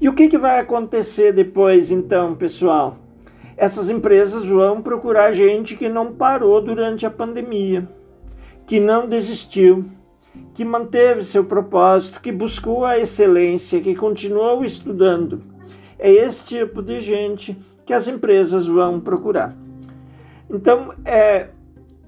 E 0.00 0.08
o 0.08 0.14
que, 0.14 0.28
que 0.28 0.38
vai 0.38 0.58
acontecer 0.58 1.32
depois, 1.32 1.90
então, 1.90 2.34
pessoal? 2.34 3.01
Essas 3.62 3.88
empresas 3.88 4.44
vão 4.44 4.82
procurar 4.82 5.30
gente 5.30 5.76
que 5.76 5.88
não 5.88 6.12
parou 6.12 6.60
durante 6.60 7.06
a 7.06 7.10
pandemia, 7.12 7.88
que 8.66 8.80
não 8.80 9.06
desistiu, 9.06 9.84
que 10.52 10.64
manteve 10.64 11.22
seu 11.22 11.44
propósito, 11.44 12.20
que 12.20 12.32
buscou 12.32 12.84
a 12.84 12.98
excelência, 12.98 13.80
que 13.80 13.94
continuou 13.94 14.64
estudando. 14.64 15.44
É 15.96 16.10
esse 16.10 16.44
tipo 16.44 16.82
de 16.82 17.00
gente 17.00 17.56
que 17.86 17.92
as 17.92 18.08
empresas 18.08 18.66
vão 18.66 18.98
procurar. 18.98 19.54
Então, 20.50 20.92
é, 21.04 21.50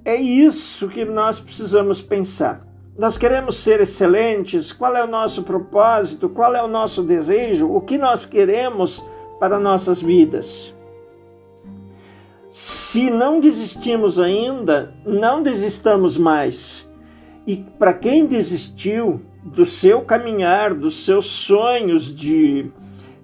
é 0.04 0.16
isso 0.16 0.88
que 0.88 1.04
nós 1.04 1.38
precisamos 1.38 2.02
pensar. 2.02 2.66
Nós 2.98 3.16
queremos 3.16 3.58
ser 3.58 3.80
excelentes? 3.80 4.72
Qual 4.72 4.96
é 4.96 5.04
o 5.04 5.08
nosso 5.08 5.44
propósito? 5.44 6.28
Qual 6.28 6.52
é 6.56 6.64
o 6.64 6.66
nosso 6.66 7.04
desejo? 7.04 7.72
O 7.72 7.80
que 7.80 7.96
nós 7.96 8.26
queremos 8.26 9.06
para 9.38 9.60
nossas 9.60 10.02
vidas? 10.02 10.73
Se 12.56 13.10
não 13.10 13.40
desistimos 13.40 14.20
ainda, 14.20 14.94
não 15.04 15.42
desistamos 15.42 16.16
mais. 16.16 16.88
E 17.44 17.56
para 17.56 17.92
quem 17.92 18.26
desistiu 18.26 19.20
do 19.42 19.64
seu 19.64 20.02
caminhar, 20.02 20.72
dos 20.72 21.04
seus 21.04 21.26
sonhos 21.26 22.14
de, 22.14 22.70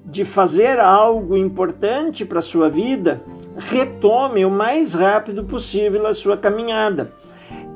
de 0.05 0.25
fazer 0.25 0.81
algo 0.81 1.37
importante 1.37 2.25
para 2.25 2.41
a 2.41 2.43
sua 2.43 2.69
vida, 2.69 3.23
retome 3.57 4.45
o 4.45 4.51
mais 4.51 4.95
rápido 4.95 5.45
possível 5.45 6.09
a 6.09 6.13
sua 6.13 6.37
caminhada 6.37 7.13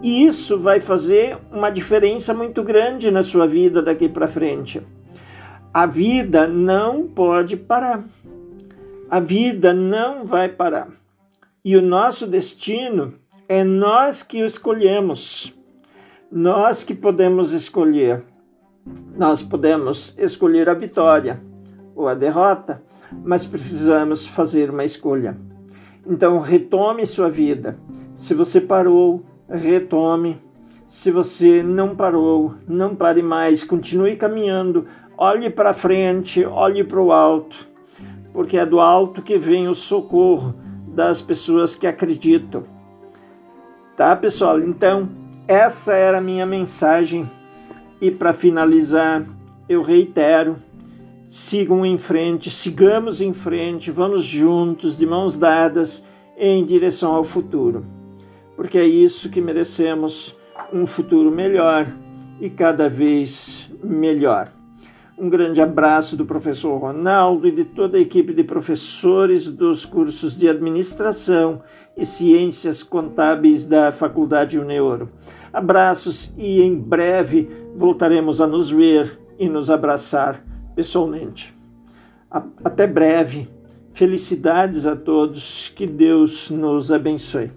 e 0.03 0.27
isso 0.27 0.59
vai 0.59 0.81
fazer 0.81 1.39
uma 1.53 1.71
diferença 1.71 2.35
muito 2.35 2.65
grande 2.65 3.13
na 3.13 3.23
sua 3.23 3.47
vida 3.47 3.81
daqui 3.81 4.09
para 4.09 4.27
frente. 4.27 4.83
A 5.73 5.87
vida 5.87 6.49
não 6.49 7.07
pode 7.07 7.57
parar. 7.57 8.03
A 9.09 9.21
vida 9.21 9.73
não 9.73 10.25
vai 10.25 10.49
parar. 10.49 11.04
E 11.67 11.79
o 11.79 11.81
nosso 11.81 12.27
destino 12.27 13.15
é 13.49 13.65
nós 13.65 14.23
que 14.23 14.43
o 14.43 14.47
escolhemos. 14.47 15.51
Nós 16.31 16.85
que 16.85 16.95
podemos 16.95 17.53
escolher. 17.53 18.23
Nós 19.17 19.41
podemos 19.41 20.15
escolher 20.19 20.69
a 20.69 20.75
vitória 20.75 21.43
ou 21.97 22.07
a 22.07 22.13
derrota, 22.13 22.83
mas 23.25 23.47
precisamos 23.47 24.27
fazer 24.27 24.69
uma 24.69 24.85
escolha. 24.85 25.39
Então, 26.07 26.39
retome 26.39 27.07
sua 27.07 27.31
vida. 27.31 27.79
Se 28.15 28.35
você 28.35 28.61
parou, 28.61 29.23
retome. 29.49 30.37
Se 30.87 31.11
você 31.11 31.63
não 31.63 31.97
parou, 31.97 32.57
não 32.69 32.95
pare 32.95 33.23
mais, 33.23 33.65
continue 33.65 34.17
caminhando, 34.17 34.87
olhe 35.17 35.49
para 35.49 35.73
frente, 35.73 36.45
olhe 36.45 36.85
para 36.85 37.01
o 37.01 37.11
alto, 37.11 37.67
porque 38.35 38.59
é 38.59 38.67
do 38.67 38.81
alto 38.81 39.23
que 39.23 39.39
vem 39.39 39.67
o 39.67 39.75
socorro 39.75 40.55
das 40.95 41.21
pessoas 41.21 41.75
que 41.75 41.87
acreditam. 41.87 42.65
Tá, 43.97 44.15
pessoal? 44.17 44.61
Então, 44.61 45.09
essa 45.47 45.95
era 45.95 46.19
a 46.19 46.23
minha 46.23 46.47
mensagem. 46.47 47.31
E 48.01 48.11
para 48.11 48.33
finalizar, 48.33 49.25
eu 49.69 49.83
reitero: 49.83 50.57
sigam 51.29 51.85
em 51.85 51.99
frente, 51.99 52.51
sigamos 52.51 53.21
em 53.21 53.33
frente, 53.33 53.91
vamos 53.91 54.25
juntos, 54.25 54.97
de 54.97 55.07
mãos 55.07 55.37
dadas, 55.37 56.05
em 56.37 56.65
direção 56.65 57.15
ao 57.15 57.25
futuro 57.25 57.85
porque 58.57 58.79
é 58.79 58.85
isso 58.85 59.31
que 59.31 59.41
merecemos 59.41 60.37
um 60.73 60.87
futuro 60.87 61.31
melhor 61.31 61.87
e 62.41 62.49
cada 62.49 62.89
vez 62.89 63.71
melhor. 63.83 64.51
Um 65.17 65.29
grande 65.29 65.61
abraço 65.61 66.17
do 66.17 66.27
professor 66.27 66.77
Ronaldo 66.77 67.47
e 67.47 67.53
de 67.53 67.65
toda 67.65 67.97
a 67.97 68.01
equipe 68.01 68.35
de 68.35 68.43
professores 68.43 69.49
dos 69.49 69.85
cursos 69.85 70.35
de 70.35 70.49
Administração 70.49 71.63
e 71.97 72.05
Ciências 72.05 72.83
Contábeis 72.83 73.65
da 73.65 73.93
Faculdade 73.93 74.59
Uneoro. 74.59 75.09
Abraços 75.53 76.35
e 76.37 76.61
em 76.61 76.75
breve 76.75 77.49
voltaremos 77.77 78.41
a 78.41 78.47
nos 78.49 78.69
ver 78.69 79.21
e 79.39 79.49
nos 79.49 79.71
abraçar 79.71 80.45
pessoalmente. 80.75 81.57
Até 82.65 82.85
breve. 82.85 83.49
Felicidades 83.93 84.85
a 84.85 84.97
todos. 84.97 85.69
Que 85.69 85.87
Deus 85.87 86.51
nos 86.51 86.91
abençoe. 86.91 87.53